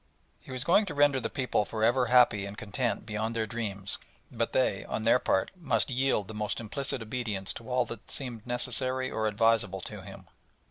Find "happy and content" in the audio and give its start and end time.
2.07-3.05